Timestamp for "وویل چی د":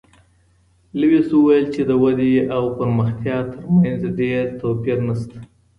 1.35-1.91